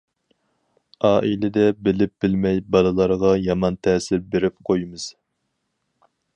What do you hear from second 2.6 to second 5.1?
بالىلارغا يامان تەسىر بېرىپ قويىمىز.